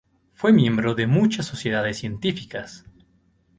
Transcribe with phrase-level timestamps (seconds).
[0.33, 2.85] Fue miembro de muchas sociedades científicas.